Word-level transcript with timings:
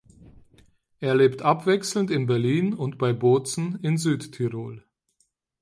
Er 0.99 1.13
lebt 1.13 1.43
abwechselnd 1.43 2.09
in 2.09 2.25
Berlin 2.25 2.73
und 2.73 2.97
bei 2.97 3.13
Bozen 3.13 3.77
in 3.83 3.99
Südtirol. 3.99 4.83